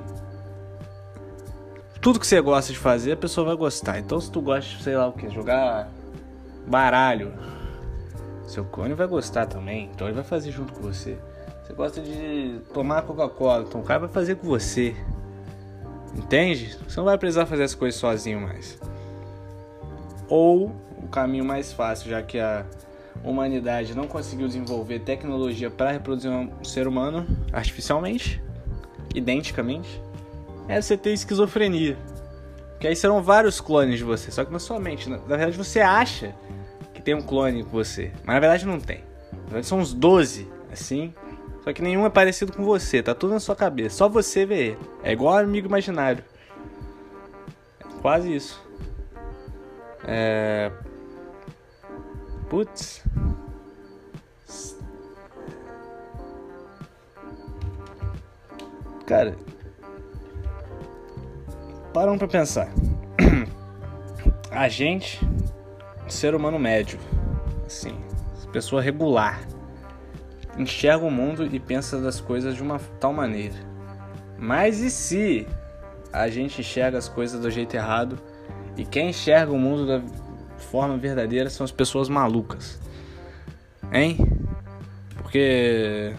tudo 2.00 2.18
que 2.18 2.26
você 2.26 2.40
gosta 2.40 2.72
de 2.72 2.78
fazer, 2.78 3.12
a 3.12 3.16
pessoa 3.16 3.46
vai 3.46 3.56
gostar. 3.56 3.98
Então, 3.98 4.20
se 4.20 4.30
tu 4.30 4.40
gosta 4.40 4.68
de, 4.68 4.82
sei 4.82 4.96
lá 4.96 5.06
o 5.06 5.12
que, 5.12 5.30
jogar 5.30 5.88
baralho, 6.66 7.32
seu 8.46 8.64
clone 8.64 8.94
vai 8.94 9.06
gostar 9.06 9.46
também. 9.46 9.90
Então, 9.94 10.08
ele 10.08 10.14
vai 10.14 10.24
fazer 10.24 10.50
junto 10.50 10.72
com 10.72 10.82
você. 10.82 11.16
Você 11.62 11.72
gosta 11.72 12.00
de 12.00 12.60
tomar 12.74 13.02
Coca-Cola, 13.02 13.64
então 13.66 13.80
o 13.80 13.84
cara 13.84 14.00
vai 14.00 14.08
fazer 14.08 14.34
com 14.34 14.46
você. 14.46 14.96
Entende? 16.14 16.76
Você 16.86 16.96
não 16.96 17.04
vai 17.04 17.16
precisar 17.16 17.46
fazer 17.46 17.62
as 17.62 17.74
coisas 17.74 17.98
sozinho 17.98 18.40
mais. 18.40 18.78
Ou 20.28 20.72
o 20.98 21.08
caminho 21.08 21.44
mais 21.44 21.72
fácil, 21.72 22.10
já 22.10 22.22
que 22.22 22.38
a 22.38 22.66
humanidade 23.24 23.94
não 23.94 24.06
conseguiu 24.06 24.46
desenvolver 24.46 25.00
tecnologia 25.00 25.70
para 25.70 25.92
reproduzir 25.92 26.30
um 26.30 26.64
ser 26.64 26.86
humano 26.86 27.26
artificialmente, 27.52 28.42
identicamente, 29.14 30.00
é 30.68 30.80
você 30.80 30.96
ter 30.96 31.12
esquizofrenia. 31.12 31.96
Que 32.80 32.88
aí 32.88 32.96
serão 32.96 33.22
vários 33.22 33.60
clones 33.60 33.98
de 33.98 34.04
você, 34.04 34.30
só 34.30 34.44
que 34.44 34.52
na 34.52 34.58
sua 34.58 34.80
mente. 34.80 35.08
Na 35.08 35.16
verdade, 35.18 35.56
você 35.56 35.80
acha 35.80 36.34
que 36.92 37.00
tem 37.00 37.14
um 37.14 37.22
clone 37.22 37.62
com 37.62 37.70
você, 37.70 38.10
mas 38.24 38.34
na 38.34 38.40
verdade 38.40 38.66
não 38.66 38.80
tem. 38.80 39.04
Na 39.32 39.44
verdade, 39.44 39.66
são 39.66 39.78
uns 39.78 39.94
12, 39.94 40.48
assim, 40.72 41.14
só 41.62 41.72
que 41.72 41.80
nenhum 41.80 42.04
é 42.04 42.10
parecido 42.10 42.52
com 42.52 42.64
você, 42.64 43.02
tá 43.02 43.14
tudo 43.14 43.32
na 43.32 43.40
sua 43.40 43.54
cabeça. 43.54 43.96
Só 43.96 44.08
você 44.08 44.44
vê. 44.44 44.76
É 45.02 45.12
igual 45.12 45.38
amigo 45.38 45.68
imaginário. 45.68 46.24
É 47.80 48.00
quase 48.00 48.34
isso. 48.34 48.60
É. 50.04 50.72
Putz. 52.52 53.02
Cara. 59.06 59.34
Param 61.94 62.18
pra 62.18 62.28
pensar. 62.28 62.68
A 64.52 64.68
gente, 64.68 65.18
ser 66.06 66.34
humano 66.34 66.58
médio, 66.58 66.98
assim, 67.64 67.98
pessoa 68.52 68.82
regular, 68.82 69.40
enxerga 70.58 71.06
o 71.06 71.10
mundo 71.10 71.46
e 71.46 71.58
pensa 71.58 72.02
das 72.02 72.20
coisas 72.20 72.54
de 72.54 72.62
uma 72.62 72.78
tal 73.00 73.14
maneira. 73.14 73.56
Mas 74.36 74.80
e 74.80 74.90
se 74.90 75.46
a 76.12 76.28
gente 76.28 76.60
enxerga 76.60 76.98
as 76.98 77.08
coisas 77.08 77.40
do 77.40 77.50
jeito 77.50 77.74
errado 77.74 78.18
e 78.76 78.84
quem 78.84 79.08
enxerga 79.08 79.50
o 79.50 79.58
mundo 79.58 79.86
da 79.86 80.21
forma 80.62 80.96
verdadeira 80.96 81.50
são 81.50 81.64
as 81.64 81.72
pessoas 81.72 82.08
malucas? 82.08 82.80
Hein? 83.92 84.16
Porque 85.16 86.14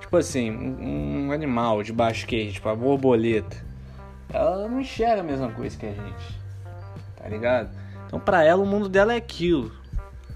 tipo 0.00 0.16
assim, 0.16 0.50
um, 0.50 1.32
animal 1.32 1.82
de 1.82 1.92
baixo 1.92 2.26
queijo, 2.26 2.54
tipo 2.54 2.68
a 2.68 2.74
borboleta, 2.74 3.56
ela 4.32 4.68
não 4.68 4.80
enxerga 4.80 5.20
a 5.20 5.24
mesma 5.24 5.50
coisa 5.50 5.76
que 5.76 5.86
a 5.86 5.92
gente. 5.92 6.40
Tá 7.16 7.28
ligado? 7.28 7.70
Então 8.06 8.20
para 8.20 8.44
ela 8.44 8.62
o 8.62 8.66
mundo 8.66 8.88
dela 8.88 9.12
é 9.12 9.16
aquilo. 9.16 9.72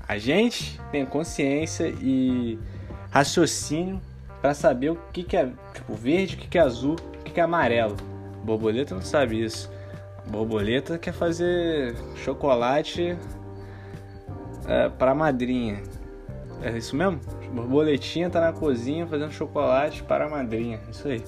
A 0.07 0.19
gente 0.19 0.81
tem 0.91 1.05
consciência 1.05 1.95
e 2.01 2.59
raciocínio 3.11 4.01
para 4.41 4.55
saber 4.55 4.91
o 4.91 4.99
que, 5.13 5.23
que 5.23 5.37
é 5.37 5.51
tipo 5.75 5.95
verde, 5.95 6.35
o 6.35 6.39
que, 6.39 6.49
que 6.49 6.59
é 6.59 6.61
azul, 6.61 6.95
o 6.95 7.25
que, 7.25 7.33
que 7.33 7.41
é 7.41 7.43
amarelo. 7.43 7.97
Borboleta 8.43 8.95
não 8.95 9.03
sabe 9.03 9.43
isso. 9.43 9.71
Borboleta 10.31 10.99
quer 10.99 11.13
fazer 11.13 11.97
chocolate 12.17 13.17
é, 14.67 14.89
para 14.89 15.15
madrinha. 15.15 15.83
É 16.63 16.77
isso 16.77 16.95
mesmo? 16.95 17.21
Borboletinha 17.53 18.29
tá 18.29 18.41
na 18.41 18.53
cozinha 18.53 19.07
fazendo 19.07 19.33
chocolate 19.33 20.03
para 20.03 20.27
a 20.27 20.29
madrinha. 20.29 20.81
Isso 20.91 21.09
aí. 21.09 21.23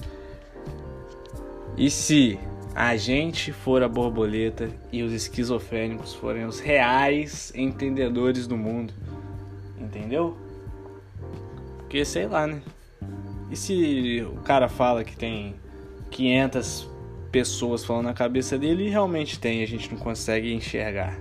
E 1.77 1.89
se 1.89 2.37
a 2.75 2.95
gente 2.95 3.51
for 3.51 3.81
a 3.81 3.87
borboleta 3.87 4.69
e 4.91 5.01
os 5.01 5.11
esquizofrênicos 5.11 6.13
forem 6.13 6.45
os 6.45 6.59
reais 6.59 7.51
entendedores 7.55 8.45
do 8.45 8.55
mundo? 8.55 8.93
Entendeu? 9.79 10.37
Porque 11.79 12.05
sei 12.05 12.27
lá, 12.27 12.45
né? 12.45 12.61
E 13.49 13.55
se 13.55 14.25
o 14.31 14.41
cara 14.41 14.69
fala 14.69 15.03
que 15.03 15.15
tem 15.15 15.55
500 16.11 16.90
pessoas 17.31 17.83
falando 17.83 18.05
na 18.05 18.13
cabeça 18.13 18.57
dele 18.57 18.85
e 18.85 18.89
realmente 18.89 19.39
tem, 19.39 19.63
a 19.63 19.67
gente 19.67 19.91
não 19.91 19.97
consegue 19.97 20.53
enxergar. 20.53 21.17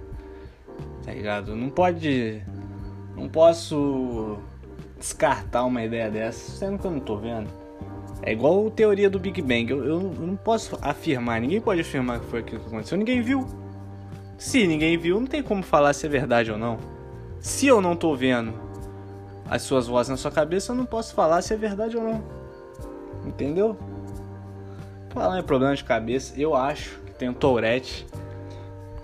Tá 1.04 1.12
ligado? 1.12 1.56
Não 1.56 1.70
pode. 1.70 2.42
Não 3.16 3.28
posso 3.28 4.38
descartar 4.98 5.64
uma 5.64 5.82
ideia 5.82 6.10
dessa, 6.10 6.58
sendo 6.58 6.78
que 6.78 6.86
eu 6.86 6.90
não 6.90 7.00
tô 7.00 7.16
vendo. 7.16 7.48
É 8.22 8.32
igual 8.32 8.66
a 8.66 8.70
teoria 8.70 9.08
do 9.08 9.18
Big 9.18 9.40
Bang. 9.40 9.70
Eu, 9.70 9.84
eu, 9.84 10.00
eu 10.00 10.26
não 10.26 10.36
posso 10.36 10.78
afirmar, 10.82 11.40
ninguém 11.40 11.60
pode 11.60 11.80
afirmar 11.80 12.20
que 12.20 12.26
foi 12.26 12.40
aquilo 12.40 12.60
que 12.60 12.66
aconteceu. 12.66 12.98
Ninguém 12.98 13.22
viu. 13.22 13.46
Se 14.38 14.66
ninguém 14.66 14.96
viu, 14.98 15.18
não 15.20 15.26
tem 15.26 15.42
como 15.42 15.62
falar 15.62 15.92
se 15.92 16.06
é 16.06 16.08
verdade 16.08 16.50
ou 16.50 16.58
não. 16.58 16.78
Se 17.40 17.66
eu 17.66 17.80
não 17.80 17.96
tô 17.96 18.14
vendo 18.14 18.54
as 19.48 19.62
suas 19.62 19.86
vozes 19.86 20.10
na 20.10 20.16
sua 20.16 20.30
cabeça, 20.30 20.72
eu 20.72 20.76
não 20.76 20.84
posso 20.84 21.14
falar 21.14 21.42
se 21.42 21.52
é 21.52 21.56
verdade 21.56 21.96
ou 21.96 22.02
não. 22.02 22.22
Entendeu? 23.26 23.76
Falar 25.10 25.38
em 25.38 25.42
problema 25.42 25.74
de 25.74 25.84
cabeça, 25.84 26.40
eu 26.40 26.54
acho 26.54 26.98
que 27.00 27.12
tenho 27.12 27.34
Tourette. 27.34 28.06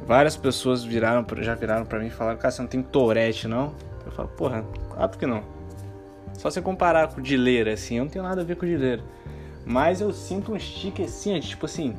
Várias 0.06 0.36
pessoas 0.36 0.84
viraram, 0.84 1.26
já 1.40 1.54
viraram 1.54 1.84
para 1.84 1.98
mim 1.98 2.06
e 2.06 2.10
falaram, 2.10 2.38
cara, 2.38 2.52
você 2.52 2.62
não 2.62 2.68
tem 2.68 2.80
Tourette, 2.80 3.48
não? 3.48 3.74
Eu 4.04 4.12
falo, 4.12 4.28
porra, 4.28 4.64
claro 4.90 5.18
que 5.18 5.26
não. 5.26 5.42
Só 6.34 6.48
você 6.48 6.62
comparar 6.62 7.08
com 7.08 7.20
o 7.20 7.22
dileira, 7.22 7.72
assim, 7.72 7.96
eu 7.96 8.04
não 8.04 8.10
tenho 8.10 8.24
nada 8.24 8.42
a 8.42 8.44
ver 8.44 8.56
com 8.56 8.64
o 8.64 8.68
dileira. 8.68 9.02
Mas 9.64 10.00
eu 10.00 10.12
sinto 10.12 10.52
um 10.52 10.58
stick 10.58 11.00
assim, 11.00 11.40
tipo 11.40 11.66
assim, 11.66 11.96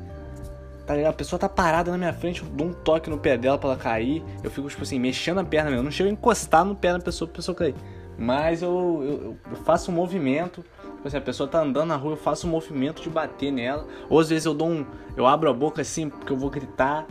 tá 0.85 0.95
ligado? 0.95 1.11
A 1.11 1.15
pessoa 1.15 1.37
tá 1.37 1.49
parada 1.49 1.91
na 1.91 1.97
minha 1.97 2.13
frente, 2.13 2.41
eu 2.41 2.47
dou 2.47 2.67
um 2.67 2.73
toque 2.73 3.09
no 3.09 3.17
pé 3.17 3.37
dela 3.37 3.57
pra 3.57 3.71
ela 3.71 3.77
cair. 3.77 4.23
Eu 4.41 4.49
fico, 4.49 4.69
tipo 4.69 4.83
assim, 4.83 4.97
mexendo 4.97 5.39
a 5.39 5.43
perna 5.43 5.69
mesmo. 5.69 5.81
Eu 5.81 5.83
não 5.83 5.91
chego 5.91 6.09
a 6.09 6.13
encostar 6.13 6.63
no 6.63 6.75
pé 6.75 6.93
da 6.93 6.99
pessoa 6.99 7.27
pra 7.27 7.35
pessoa 7.35 7.53
cair. 7.53 7.75
Mas 8.17 8.61
eu, 8.61 9.03
eu, 9.03 9.37
eu 9.51 9.57
faço 9.65 9.91
um 9.91 9.93
movimento. 9.93 10.63
Tipo 10.97 11.07
assim, 11.07 11.17
a 11.17 11.21
pessoa 11.21 11.47
tá 11.47 11.61
andando 11.61 11.89
na 11.89 11.95
rua, 11.95 12.13
eu 12.13 12.17
faço 12.17 12.47
um 12.47 12.49
movimento 12.49 13.01
de 13.01 13.09
bater 13.09 13.51
nela. 13.51 13.85
Ou 14.09 14.19
às 14.19 14.29
vezes 14.29 14.45
eu 14.45 14.53
dou 14.53 14.67
um. 14.67 14.85
Eu 15.15 15.25
abro 15.25 15.49
a 15.49 15.53
boca 15.53 15.81
assim 15.81 16.09
porque 16.09 16.33
eu 16.33 16.37
vou 16.37 16.49
gritar. 16.49 17.05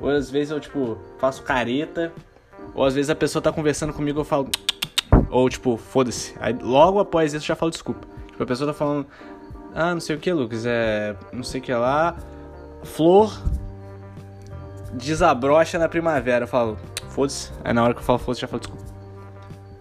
Ou 0.00 0.10
às 0.10 0.30
vezes 0.30 0.50
eu, 0.50 0.60
tipo, 0.60 0.98
faço 1.18 1.42
careta. 1.42 2.12
Ou 2.74 2.84
às 2.84 2.94
vezes 2.94 3.10
a 3.10 3.14
pessoa 3.14 3.40
tá 3.40 3.52
conversando 3.52 3.92
comigo 3.92 4.20
eu 4.20 4.24
falo. 4.24 4.48
Ou 5.30 5.48
tipo, 5.48 5.76
foda-se. 5.76 6.34
Aí 6.40 6.56
logo 6.60 6.98
após 6.98 7.32
isso 7.32 7.44
eu 7.44 7.48
já 7.48 7.56
falo 7.56 7.70
desculpa. 7.70 8.06
Tipo, 8.26 8.42
a 8.42 8.46
pessoa 8.46 8.68
tá 8.68 8.74
falando. 8.74 9.06
Ah, 9.74 9.94
não 9.94 10.00
sei 10.00 10.16
o 10.16 10.18
que, 10.18 10.32
Lucas. 10.32 10.66
É. 10.66 11.16
Não 11.32 11.44
sei 11.44 11.60
o 11.60 11.64
que 11.64 11.72
lá. 11.72 12.16
Flor 12.82 13.32
desabrocha 14.94 15.78
na 15.78 15.88
primavera. 15.88 16.44
Eu 16.44 16.48
falo, 16.48 16.76
foda-se. 17.10 17.52
Aí 17.62 17.72
na 17.72 17.84
hora 17.84 17.94
que 17.94 18.00
eu 18.00 18.04
falo 18.04 18.18
foda-se, 18.18 18.40
já 18.40 18.48
falo 18.48 18.60
desculpa. 18.60 18.84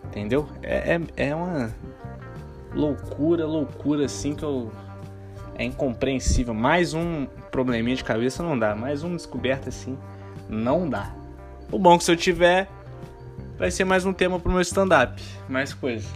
Entendeu? 0.05 0.47
É, 0.61 0.95
é, 0.95 1.27
é 1.29 1.35
uma 1.35 1.73
loucura, 2.73 3.45
loucura 3.45 4.05
assim 4.05 4.35
que 4.35 4.43
eu. 4.43 4.71
É 5.55 5.63
incompreensível. 5.63 6.53
Mais 6.53 6.93
um 6.93 7.25
probleminha 7.51 7.95
de 7.95 8.03
cabeça 8.03 8.43
não 8.43 8.57
dá. 8.57 8.75
Mais 8.75 9.03
uma 9.03 9.15
descoberta 9.15 9.69
assim 9.69 9.97
não 10.47 10.87
dá. 10.87 11.11
O 11.71 11.79
bom 11.79 11.95
é 11.95 11.97
que 11.97 12.03
se 12.03 12.11
eu 12.11 12.15
tiver, 12.15 12.69
vai 13.57 13.71
ser 13.71 13.83
mais 13.83 14.05
um 14.05 14.13
tema 14.13 14.39
pro 14.39 14.51
meu 14.51 14.61
stand-up. 14.61 15.21
Mais 15.49 15.73
coisa. 15.73 16.07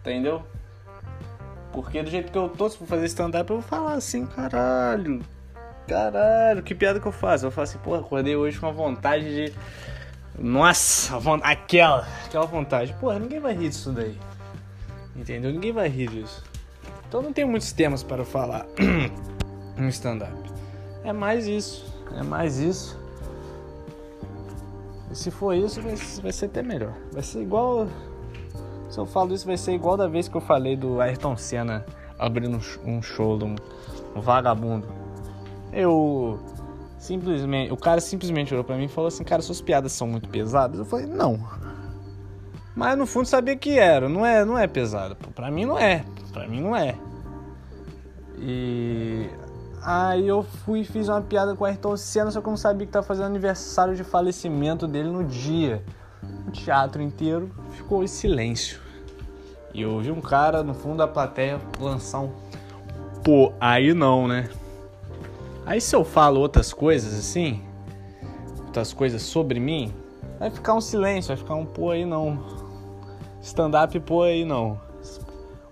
Entendeu? 0.00 0.42
Porque 1.72 2.02
do 2.02 2.10
jeito 2.10 2.32
que 2.32 2.36
eu 2.36 2.48
tô, 2.48 2.68
se 2.68 2.76
for 2.76 2.86
fazer 2.86 3.06
stand-up, 3.06 3.48
eu 3.48 3.60
vou 3.60 3.68
falar 3.68 3.94
assim, 3.94 4.26
caralho. 4.26 5.20
Caralho, 5.86 6.62
que 6.62 6.74
piada 6.74 7.00
que 7.00 7.06
eu 7.06 7.12
faço? 7.12 7.46
Eu 7.46 7.50
falar 7.50 7.64
assim, 7.64 7.78
porra, 7.78 8.00
acordei 8.00 8.36
hoje 8.36 8.58
com 8.58 8.66
a 8.66 8.72
vontade 8.72 9.24
de 9.24 9.54
nossa, 10.38 11.18
aquela, 11.42 12.06
aquela 12.24 12.46
vontade. 12.46 12.94
Porra, 12.94 13.18
ninguém 13.18 13.40
vai 13.40 13.54
rir 13.54 13.68
disso 13.68 13.92
daí. 13.92 14.18
Entendeu? 15.14 15.52
Ninguém 15.52 15.72
vai 15.72 15.88
rir 15.88 16.08
disso. 16.08 16.42
Então 17.08 17.22
não 17.22 17.32
tem 17.32 17.44
muitos 17.44 17.72
temas 17.72 18.02
para 18.02 18.24
falar 18.24 18.66
no 19.76 19.88
stand-up. 19.88 20.32
É 21.04 21.12
mais 21.12 21.46
isso. 21.46 21.84
É 22.16 22.22
mais 22.22 22.58
isso. 22.58 22.98
E 25.10 25.14
se 25.14 25.30
for 25.30 25.54
isso, 25.54 25.80
vai, 25.82 25.94
vai 25.94 26.32
ser 26.32 26.46
até 26.46 26.62
melhor. 26.62 26.94
Vai 27.12 27.22
ser 27.22 27.42
igual. 27.42 27.86
Se 28.88 28.98
eu 28.98 29.06
falo 29.06 29.34
isso, 29.34 29.46
vai 29.46 29.56
ser 29.56 29.72
igual 29.72 29.96
da 29.96 30.06
vez 30.06 30.28
que 30.28 30.36
eu 30.36 30.40
falei 30.40 30.76
do 30.76 31.00
Ayrton 31.00 31.36
Senna 31.36 31.84
abrindo 32.18 32.60
um 32.84 33.02
show 33.02 33.38
de 33.38 33.44
um, 33.44 33.56
um 34.14 34.20
vagabundo. 34.20 34.86
Eu 35.72 36.38
Simplesmente, 37.02 37.72
o 37.72 37.76
cara 37.76 38.00
simplesmente 38.00 38.54
olhou 38.54 38.62
para 38.62 38.76
mim 38.76 38.84
e 38.84 38.88
falou 38.88 39.08
assim: 39.08 39.24
"Cara, 39.24 39.42
suas 39.42 39.60
piadas 39.60 39.90
são 39.90 40.06
muito 40.06 40.28
pesadas". 40.28 40.78
Eu 40.78 40.84
falei: 40.84 41.04
"Não". 41.04 41.36
Mas 42.74 42.96
no 42.96 43.06
fundo 43.06 43.26
sabia 43.26 43.56
que 43.56 43.78
era, 43.78 44.08
não 44.08 44.24
é, 44.24 44.44
não 44.44 44.58
é 44.58 44.66
pesado. 44.66 45.16
Para 45.34 45.50
mim 45.50 45.64
não 45.64 45.78
é, 45.78 46.04
para 46.32 46.48
mim 46.48 46.60
não 46.60 46.74
é. 46.74 46.94
E 48.38 49.28
Aí 49.84 50.28
eu 50.28 50.44
fui 50.44 50.80
e 50.80 50.84
fiz 50.84 51.08
uma 51.08 51.20
piada 51.20 51.56
com 51.56 51.64
o 51.64 51.66
Ayrton 51.66 51.96
Senna, 51.96 52.30
só 52.30 52.40
que 52.40 52.46
eu 52.46 52.50
não 52.50 52.56
sabia 52.56 52.86
que 52.86 52.92
tava 52.92 53.04
fazendo 53.04 53.26
aniversário 53.26 53.96
de 53.96 54.04
falecimento 54.04 54.86
dele 54.86 55.10
no 55.10 55.24
dia. 55.24 55.82
O 56.46 56.52
teatro 56.52 57.02
inteiro 57.02 57.50
ficou 57.72 58.04
em 58.04 58.06
silêncio. 58.06 58.80
E 59.74 59.82
eu 59.82 59.90
ouvi 59.90 60.12
um 60.12 60.20
cara 60.20 60.62
no 60.62 60.72
fundo 60.72 60.98
da 60.98 61.08
plateia 61.08 61.60
lançar 61.80 62.20
um. 62.20 62.30
Pô, 63.24 63.52
aí 63.60 63.92
não, 63.92 64.28
né? 64.28 64.48
Aí 65.66 65.80
se 65.80 65.96
eu 65.96 66.04
falo 66.04 66.38
outras 66.38 66.72
coisas 66.72 67.12
assim, 67.12 67.60
outras 68.66 68.92
coisas 68.92 69.22
sobre 69.22 69.58
mim, 69.58 69.92
vai 70.38 70.50
ficar 70.50 70.74
um 70.74 70.80
silêncio, 70.80 71.28
vai 71.28 71.36
ficar 71.36 71.54
um 71.56 71.66
pô 71.66 71.90
aí 71.90 72.04
não. 72.04 72.61
Stand-up 73.42 73.98
pô 74.00 74.22
aí 74.22 74.44
não. 74.44 74.80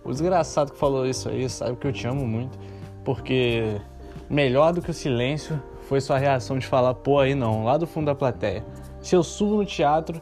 O 0.05 0.11
desgraçado 0.11 0.73
que 0.73 0.79
falou 0.79 1.07
isso 1.07 1.29
aí 1.29 1.49
sabe 1.49 1.77
que 1.77 1.87
eu 1.87 1.93
te 1.93 2.07
amo 2.07 2.27
muito, 2.27 2.59
porque 3.05 3.81
melhor 4.29 4.73
do 4.73 4.83
que 4.83 4.91
o 4.91 4.95
silêncio 4.95 5.63
foi 5.83 6.01
sua 6.01 6.19
reação 6.19 6.59
de 6.59 6.67
falar 6.67 6.95
pô 6.95 7.21
aí 7.21 7.35
não, 7.35 7.65
lá 7.65 7.77
do 7.77 7.87
fundo 7.87 8.07
da 8.07 8.15
plateia. 8.15 8.65
Se 9.01 9.15
eu 9.15 9.23
subo 9.23 9.57
no 9.57 9.65
teatro, 9.65 10.21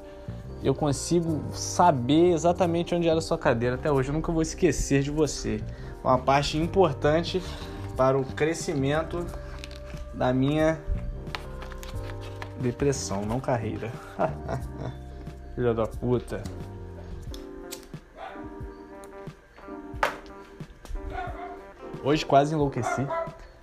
eu 0.63 0.75
consigo 0.75 1.43
saber 1.53 2.33
exatamente 2.33 2.95
onde 2.95 3.09
era 3.09 3.21
sua 3.21 3.39
cadeira. 3.39 3.77
Até 3.77 3.91
hoje 3.91 4.11
eu 4.11 4.13
nunca 4.13 4.31
vou 4.31 4.43
esquecer 4.43 5.03
de 5.03 5.11
você. 5.11 5.61
Uma 6.05 6.19
parte 6.19 6.59
importante 6.59 7.43
para 7.97 8.19
o 8.19 8.25
crescimento 8.25 9.25
da 10.15 10.33
minha 10.33 10.79
depressão, 12.61 13.23
não 13.23 13.41
carreira. 13.41 13.91
Filha 15.55 15.75
da 15.75 15.87
puta. 15.87 16.43
Hoje 22.03 22.25
quase 22.25 22.55
enlouqueci. 22.55 23.07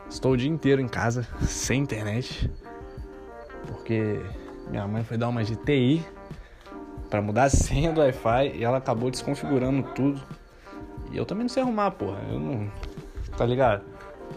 Estou 0.09 0.33
o 0.33 0.37
dia 0.37 0.49
inteiro 0.49 0.81
em 0.81 0.87
casa, 0.87 1.27
sem 1.41 1.81
internet. 1.81 2.51
Porque 3.67 4.21
minha 4.69 4.87
mãe 4.87 5.03
foi 5.03 5.17
dar 5.17 5.29
uma 5.29 5.43
de 5.43 5.55
TI 5.55 6.05
para 7.09 7.21
mudar 7.21 7.45
a 7.45 7.49
senha 7.49 7.91
do 7.91 8.01
Wi-Fi 8.01 8.53
e 8.55 8.63
ela 8.63 8.77
acabou 8.77 9.09
desconfigurando 9.09 9.83
tudo. 9.93 10.21
E 11.11 11.17
eu 11.17 11.25
também 11.25 11.43
não 11.43 11.49
sei 11.49 11.63
arrumar, 11.63 11.91
porra. 11.91 12.19
Eu 12.29 12.39
não. 12.39 12.71
Tá 13.37 13.45
ligado? 13.45 13.83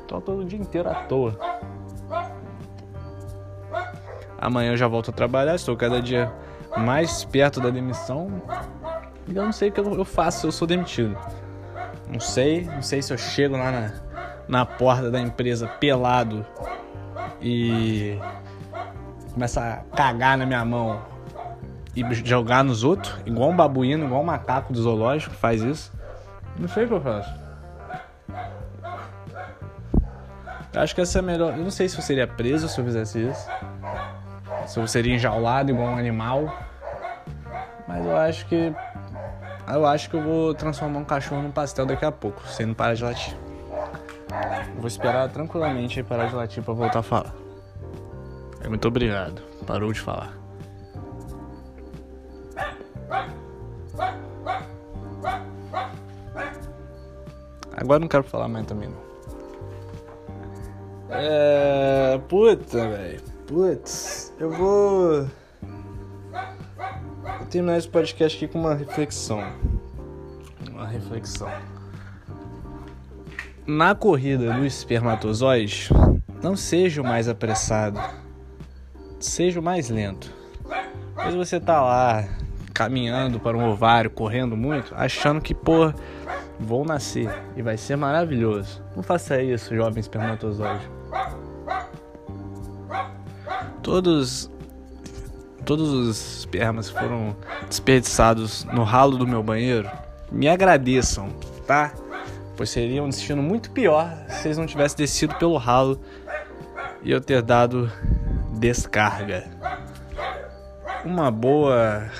Tô 0.06 0.20
todo 0.20 0.42
o 0.42 0.44
dia 0.44 0.58
inteiro 0.58 0.88
à 0.88 0.94
toa. 0.94 1.38
Amanhã 4.40 4.72
eu 4.72 4.76
já 4.76 4.86
volto 4.86 5.10
a 5.10 5.12
trabalhar, 5.12 5.56
estou 5.56 5.76
cada 5.76 6.00
dia 6.00 6.32
mais 6.76 7.24
perto 7.24 7.60
da 7.60 7.70
demissão. 7.70 8.40
E 9.26 9.36
eu 9.36 9.44
não 9.44 9.52
sei 9.52 9.68
o 9.68 9.72
que 9.72 9.80
eu 9.80 10.04
faço 10.04 10.40
se 10.40 10.46
eu 10.46 10.52
sou 10.52 10.66
demitido. 10.66 11.16
Não 12.10 12.20
sei, 12.20 12.64
não 12.64 12.82
sei 12.82 13.02
se 13.02 13.12
eu 13.12 13.18
chego 13.18 13.56
lá 13.56 13.70
na, 13.70 13.92
na 14.48 14.66
porta 14.66 15.10
da 15.10 15.20
empresa 15.20 15.66
pelado 15.66 16.44
e 17.40 18.18
começa 19.32 19.60
a 19.60 19.96
cagar 19.96 20.38
na 20.38 20.46
minha 20.46 20.64
mão 20.64 21.00
e 21.94 22.02
jogar 22.14 22.64
nos 22.64 22.84
outros, 22.84 23.14
igual 23.26 23.50
um 23.50 23.56
babuíno, 23.56 24.06
igual 24.06 24.22
um 24.22 24.24
macaco 24.26 24.72
do 24.72 24.80
zoológico 24.80 25.34
que 25.34 25.40
faz 25.40 25.62
isso. 25.62 25.92
Não 26.58 26.68
sei 26.68 26.84
o 26.84 26.88
que 26.88 26.94
eu 26.94 27.00
faço. 27.00 27.32
Eu 30.72 30.82
acho 30.82 30.94
que 30.94 31.00
essa 31.00 31.18
é 31.18 31.20
a 31.20 31.22
melhor. 31.22 31.56
Eu 31.56 31.62
não 31.62 31.70
sei 31.70 31.88
se 31.88 31.96
eu 31.96 32.02
seria 32.02 32.26
preso 32.26 32.68
se 32.68 32.80
eu 32.80 32.84
fizesse 32.84 33.18
isso 33.18 33.48
se 34.68 34.78
eu 34.78 34.86
seria 34.86 35.14
enjaulado 35.14 35.70
igual 35.70 35.88
um 35.88 35.96
animal. 35.96 36.54
Mas 37.86 38.04
eu 38.04 38.16
acho 38.16 38.46
que. 38.46 38.72
Eu 39.72 39.86
acho 39.86 40.08
que 40.08 40.16
eu 40.16 40.22
vou 40.22 40.54
transformar 40.54 40.98
um 41.00 41.04
cachorro 41.04 41.42
num 41.42 41.50
pastel 41.50 41.86
daqui 41.86 42.04
a 42.04 42.12
pouco, 42.12 42.46
sem 42.46 42.66
não 42.66 42.74
parar 42.74 42.94
de 42.94 43.04
latir. 43.04 43.36
vou 44.76 44.86
esperar 44.86 45.28
tranquilamente 45.28 46.02
parar 46.02 46.26
de 46.26 46.34
latir 46.34 46.62
pra 46.62 46.74
voltar 46.74 47.00
a 47.00 47.02
falar. 47.02 47.34
Muito 48.66 48.88
obrigado. 48.88 49.42
Parou 49.66 49.92
de 49.92 50.00
falar. 50.00 50.36
Agora 57.76 58.00
não 58.00 58.08
quero 58.08 58.24
falar 58.24 58.48
mais 58.48 58.66
também 58.66 58.88
não. 58.88 59.08
É. 61.10 62.20
Puta, 62.28 62.88
velho. 62.88 63.20
Putz, 63.46 64.34
eu 64.38 64.50
vou. 64.50 65.26
Terminar 67.50 67.78
esse 67.78 67.88
podcast 67.88 68.36
aqui 68.36 68.52
com 68.52 68.60
uma 68.60 68.74
reflexão. 68.74 69.42
Uma 70.70 70.86
reflexão. 70.86 71.50
Na 73.66 73.94
corrida 73.94 74.52
do 74.54 74.64
espermatozoide, 74.64 75.90
não 76.42 76.56
seja 76.56 77.02
o 77.02 77.04
mais 77.04 77.28
apressado, 77.28 78.00
seja 79.20 79.60
o 79.60 79.62
mais 79.62 79.88
lento. 79.90 80.32
Mas 81.14 81.34
você 81.34 81.58
tá 81.58 81.82
lá 81.82 82.28
caminhando 82.72 83.40
para 83.40 83.56
um 83.56 83.68
ovário, 83.68 84.10
correndo 84.10 84.56
muito, 84.56 84.94
achando 84.94 85.40
que, 85.40 85.54
pô, 85.54 85.92
vou 86.58 86.84
nascer 86.84 87.28
e 87.56 87.62
vai 87.62 87.76
ser 87.76 87.96
maravilhoso. 87.96 88.82
Não 88.96 89.02
faça 89.02 89.42
isso, 89.42 89.74
jovem 89.74 90.00
espermatozoide 90.00 90.88
todos 93.88 94.50
todos 95.68 95.90
os 95.90 96.38
espermas 96.38 96.88
que 96.88 96.98
foram 96.98 97.36
desperdiçados 97.68 98.64
no 98.72 98.84
ralo 98.84 99.18
do 99.18 99.26
meu 99.26 99.42
banheiro, 99.42 99.86
me 100.32 100.48
agradeçam, 100.48 101.28
tá? 101.66 101.92
Pois 102.56 102.70
seria 102.70 103.02
um 103.02 103.10
destino 103.10 103.42
muito 103.42 103.70
pior 103.70 104.10
se 104.30 104.48
eles 104.48 104.56
não 104.56 104.64
tivessem 104.64 104.96
descido 104.96 105.34
pelo 105.34 105.58
ralo 105.58 106.00
e 107.02 107.10
eu 107.10 107.20
ter 107.20 107.42
dado 107.42 107.92
descarga. 108.58 109.44
Uma 111.04 111.30
boa 111.30 112.10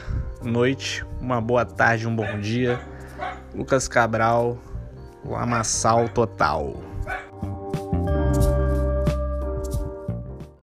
noite, 0.43 1.03
uma 1.19 1.41
boa 1.41 1.65
tarde, 1.65 2.07
um 2.07 2.15
bom 2.15 2.39
dia. 2.41 2.79
Lucas 3.55 3.89
Cabral, 3.89 4.59
o 5.25 5.35
amassal 5.35 6.07
total. 6.11 6.77